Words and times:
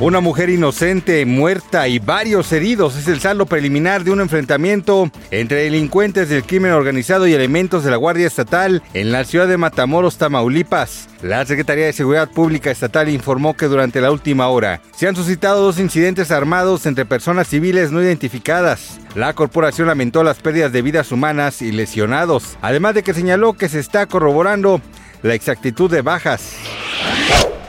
Una 0.00 0.18
mujer 0.18 0.50
inocente, 0.50 1.24
muerta 1.24 1.86
y 1.86 2.00
varios 2.00 2.50
heridos 2.52 2.96
es 2.96 3.06
el 3.06 3.20
saldo 3.20 3.46
preliminar 3.46 4.02
de 4.02 4.10
un 4.10 4.20
enfrentamiento 4.20 5.08
entre 5.30 5.62
delincuentes 5.62 6.28
del 6.28 6.42
crimen 6.42 6.72
organizado 6.72 7.28
y 7.28 7.32
elementos 7.32 7.84
de 7.84 7.92
la 7.92 7.96
Guardia 7.96 8.26
Estatal 8.26 8.82
en 8.92 9.12
la 9.12 9.22
ciudad 9.22 9.46
de 9.46 9.56
Matamoros, 9.56 10.18
Tamaulipas. 10.18 11.08
La 11.22 11.46
Secretaría 11.46 11.86
de 11.86 11.92
Seguridad 11.92 12.28
Pública 12.28 12.72
Estatal 12.72 13.08
informó 13.08 13.56
que 13.56 13.66
durante 13.66 14.00
la 14.00 14.10
última 14.10 14.48
hora 14.48 14.80
se 14.96 15.06
han 15.06 15.14
suscitado 15.14 15.62
dos 15.62 15.78
incidentes 15.78 16.32
armados 16.32 16.86
entre 16.86 17.06
personas 17.06 17.46
civiles 17.46 17.92
no 17.92 18.02
identificadas. 18.02 18.98
La 19.14 19.32
corporación 19.32 19.86
lamentó 19.86 20.24
las 20.24 20.40
pérdidas 20.40 20.72
de 20.72 20.82
vidas 20.82 21.12
humanas 21.12 21.62
y 21.62 21.70
lesionados, 21.70 22.58
además 22.62 22.96
de 22.96 23.04
que 23.04 23.14
señaló 23.14 23.52
que 23.52 23.68
se 23.68 23.78
está 23.78 24.06
corroborando 24.06 24.80
la 25.22 25.34
exactitud 25.34 25.88
de 25.88 26.02
bajas. 26.02 26.56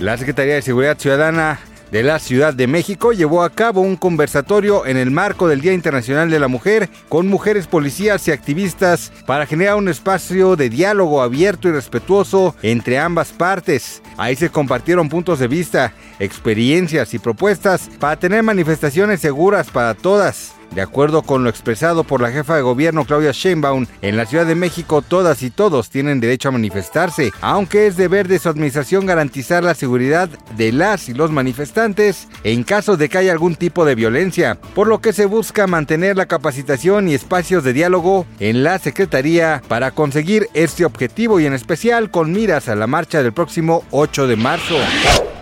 La 0.00 0.16
Secretaría 0.16 0.54
de 0.54 0.62
Seguridad 0.62 0.98
Ciudadana 0.98 1.60
de 1.90 2.02
la 2.02 2.18
Ciudad 2.18 2.54
de 2.54 2.66
México 2.66 3.12
llevó 3.12 3.42
a 3.42 3.50
cabo 3.50 3.80
un 3.80 3.96
conversatorio 3.96 4.86
en 4.86 4.96
el 4.96 5.10
marco 5.10 5.48
del 5.48 5.60
Día 5.60 5.72
Internacional 5.72 6.30
de 6.30 6.38
la 6.38 6.48
Mujer 6.48 6.88
con 7.08 7.28
mujeres 7.28 7.66
policías 7.66 8.26
y 8.28 8.32
activistas 8.32 9.12
para 9.26 9.46
generar 9.46 9.76
un 9.76 9.88
espacio 9.88 10.56
de 10.56 10.68
diálogo 10.68 11.22
abierto 11.22 11.68
y 11.68 11.72
respetuoso 11.72 12.54
entre 12.62 12.98
ambas 12.98 13.32
partes. 13.32 14.02
Ahí 14.16 14.36
se 14.36 14.50
compartieron 14.50 15.08
puntos 15.08 15.38
de 15.38 15.48
vista, 15.48 15.92
experiencias 16.18 17.14
y 17.14 17.18
propuestas 17.18 17.88
para 17.98 18.16
tener 18.16 18.42
manifestaciones 18.42 19.20
seguras 19.20 19.70
para 19.70 19.94
todas. 19.94 20.57
De 20.74 20.82
acuerdo 20.82 21.22
con 21.22 21.44
lo 21.44 21.50
expresado 21.50 22.04
por 22.04 22.20
la 22.20 22.30
jefa 22.30 22.56
de 22.56 22.62
gobierno 22.62 23.04
Claudia 23.04 23.32
Sheinbaum, 23.32 23.86
en 24.02 24.16
la 24.16 24.26
Ciudad 24.26 24.46
de 24.46 24.54
México 24.54 25.02
todas 25.02 25.42
y 25.42 25.50
todos 25.50 25.90
tienen 25.90 26.20
derecho 26.20 26.48
a 26.48 26.52
manifestarse, 26.52 27.32
aunque 27.40 27.86
es 27.86 27.96
deber 27.96 28.28
de 28.28 28.38
su 28.38 28.48
administración 28.48 29.06
garantizar 29.06 29.64
la 29.64 29.74
seguridad 29.74 30.28
de 30.56 30.72
las 30.72 31.08
y 31.08 31.14
los 31.14 31.30
manifestantes 31.30 32.28
en 32.44 32.64
caso 32.64 32.96
de 32.96 33.08
que 33.08 33.18
haya 33.18 33.32
algún 33.32 33.56
tipo 33.56 33.84
de 33.84 33.94
violencia, 33.94 34.58
por 34.74 34.86
lo 34.86 35.00
que 35.00 35.12
se 35.12 35.26
busca 35.26 35.66
mantener 35.66 36.16
la 36.16 36.26
capacitación 36.26 37.08
y 37.08 37.14
espacios 37.14 37.64
de 37.64 37.72
diálogo 37.72 38.26
en 38.38 38.62
la 38.62 38.78
Secretaría 38.78 39.62
para 39.68 39.90
conseguir 39.90 40.48
este 40.54 40.84
objetivo 40.84 41.40
y 41.40 41.46
en 41.46 41.54
especial 41.54 42.10
con 42.10 42.32
miras 42.32 42.68
a 42.68 42.76
la 42.76 42.86
marcha 42.86 43.22
del 43.22 43.32
próximo 43.32 43.84
8 43.90 44.26
de 44.26 44.36
marzo. 44.36 44.76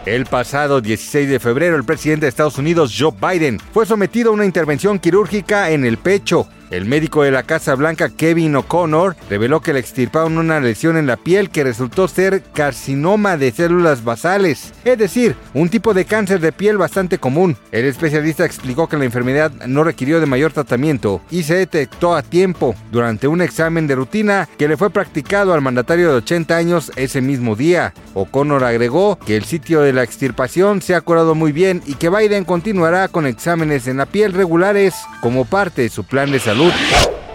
El 0.07 0.25
pasado 0.25 0.81
16 0.81 1.29
de 1.29 1.41
febrero, 1.41 1.75
el 1.75 1.83
presidente 1.83 2.27
de 2.27 2.31
Estados 2.31 2.59
Unidos, 2.59 2.95
Joe 2.97 3.13
Biden, 3.21 3.59
fue 3.59 3.87
sometido 3.87 4.31
a 4.31 4.35
una 4.35 4.45
intervención 4.45 5.01
quirúrgica 5.01 5.73
en 5.73 5.85
el 5.85 5.99
pecho. 5.99 6.47
El 6.71 6.85
médico 6.85 7.23
de 7.23 7.31
la 7.31 7.45
Casa 7.45 7.75
Blanca, 7.77 8.09
Kevin 8.09 8.57
O'Connor, 8.57 9.15
reveló 9.31 9.61
que 9.61 9.73
le 9.73 9.79
extirparon 9.79 10.37
una 10.37 10.59
lesión 10.59 10.97
en 10.97 11.07
la 11.07 11.17
piel 11.17 11.51
que 11.51 11.63
resultó 11.63 12.09
ser 12.09 12.43
carcinoma 12.53 13.37
de 13.37 13.53
células 13.53 14.03
basales, 14.03 14.73
es 14.85 14.99
decir, 14.99 15.37
un 15.55 15.69
tipo 15.69 15.95
de 15.95 16.05
cáncer 16.05 16.41
de 16.41 16.51
piel 16.51 16.77
bastante 16.77 17.19
común. 17.19 17.57
El 17.71 17.85
especialista 17.85 18.45
explicó 18.45 18.89
que 18.89 18.97
la 18.97 19.05
enfermedad 19.05 19.53
no 19.67 19.85
requirió 19.85 20.19
de 20.19 20.27
mayor 20.27 20.53
tratamiento 20.53 21.21
y 21.31 21.45
se 21.45 21.55
detectó 21.55 22.17
a 22.17 22.23
tiempo 22.23 22.75
durante 22.91 23.29
un 23.29 23.43
examen 23.43 23.87
de 23.87 23.95
rutina 23.95 24.49
que 24.59 24.67
le 24.67 24.77
fue 24.77 24.91
practicado 24.91 25.55
al 25.55 25.63
mandatario 25.63 26.11
de 26.11 26.17
80 26.17 26.57
años 26.57 26.91
ese 26.97 27.21
mismo 27.21 27.55
día. 27.55 27.95
O'Connor 28.15 28.65
agregó 28.65 29.19
que 29.25 29.37
el 29.37 29.45
sitio 29.45 29.83
de 29.83 29.93
la 29.93 30.03
extirpación 30.03 30.83
se 30.83 30.97
ha 30.97 31.01
curado 31.01 31.37
muy 31.37 31.53
bien 31.53 31.83
y 31.87 31.95
que 31.95 32.11
Biden 32.11 32.45
continuará 32.45 33.07
con 33.07 33.27
exámenes 33.27 33.87
en 33.87 33.99
la 33.99 34.07
piel 34.07 34.33
regulares 34.33 34.95
como 35.21 35.45
parte 35.45 35.83
de 35.83 35.91
su 35.91 36.03
plan 36.03 36.33
de 36.33 36.41
salud. 36.41 36.56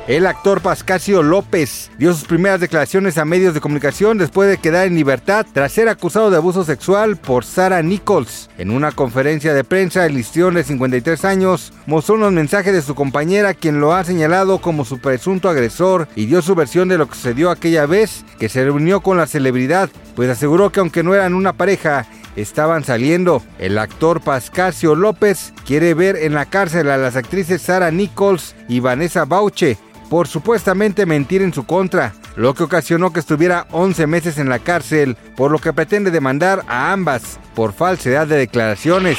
El 0.07 0.25
actor 0.25 0.61
Pascasio 0.61 1.21
López 1.21 1.91
dio 1.99 2.11
sus 2.11 2.23
primeras 2.23 2.59
declaraciones 2.59 3.19
a 3.19 3.25
medios 3.25 3.53
de 3.53 3.61
comunicación 3.61 4.17
después 4.17 4.49
de 4.49 4.57
quedar 4.57 4.87
en 4.87 4.95
libertad 4.95 5.45
tras 5.53 5.73
ser 5.73 5.89
acusado 5.89 6.31
de 6.31 6.37
abuso 6.37 6.63
sexual 6.63 7.17
por 7.17 7.45
Sarah 7.45 7.83
Nichols. 7.83 8.49
En 8.57 8.71
una 8.71 8.91
conferencia 8.91 9.53
de 9.53 9.63
prensa, 9.63 10.07
el 10.07 10.17
histrión 10.17 10.55
de 10.55 10.63
53 10.63 11.23
años 11.25 11.71
mostró 11.85 12.15
unos 12.15 12.33
mensajes 12.33 12.73
de 12.73 12.81
su 12.81 12.95
compañera 12.95 13.53
quien 13.53 13.79
lo 13.79 13.93
ha 13.93 14.03
señalado 14.03 14.59
como 14.59 14.85
su 14.85 14.97
presunto 14.97 15.49
agresor 15.49 16.07
y 16.15 16.25
dio 16.25 16.41
su 16.41 16.55
versión 16.55 16.89
de 16.89 16.97
lo 16.97 17.07
que 17.07 17.15
sucedió 17.15 17.51
aquella 17.51 17.85
vez 17.85 18.25
que 18.39 18.49
se 18.49 18.63
reunió 18.63 19.01
con 19.01 19.17
la 19.17 19.27
celebridad, 19.27 19.91
pues 20.15 20.31
aseguró 20.31 20.71
que 20.71 20.79
aunque 20.79 21.03
no 21.03 21.13
eran 21.13 21.35
una 21.35 21.53
pareja, 21.53 22.07
estaban 22.35 22.83
saliendo. 22.83 23.41
El 23.59 23.77
actor 23.77 24.21
Pascasio 24.21 24.95
López 24.95 25.53
quiere 25.65 25.93
ver 25.93 26.15
en 26.15 26.33
la 26.33 26.45
cárcel 26.45 26.89
a 26.89 26.97
las 26.97 27.15
actrices 27.15 27.61
Sarah 27.61 27.91
Nichols 27.91 28.55
y 28.67 28.79
Vanessa 28.79 29.25
Bauche 29.25 29.77
por 30.11 30.27
supuestamente 30.27 31.05
mentir 31.05 31.41
en 31.41 31.53
su 31.53 31.65
contra, 31.65 32.13
lo 32.35 32.53
que 32.53 32.63
ocasionó 32.63 33.13
que 33.13 33.21
estuviera 33.21 33.65
11 33.71 34.07
meses 34.07 34.37
en 34.39 34.49
la 34.49 34.59
cárcel, 34.59 35.15
por 35.37 35.51
lo 35.51 35.59
que 35.59 35.71
pretende 35.71 36.11
demandar 36.11 36.65
a 36.67 36.91
ambas 36.91 37.39
por 37.55 37.71
falsedad 37.71 38.27
de 38.27 38.35
declaraciones. 38.35 39.17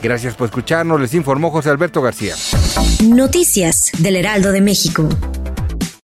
Gracias 0.00 0.36
por 0.36 0.46
escucharnos, 0.46 1.00
les 1.00 1.12
informó 1.12 1.50
José 1.50 1.70
Alberto 1.70 2.02
García. 2.02 2.36
Noticias 3.02 3.90
del 3.98 4.14
Heraldo 4.14 4.52
de 4.52 4.60
México. 4.60 5.08